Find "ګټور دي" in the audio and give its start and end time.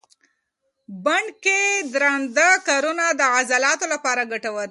4.31-4.59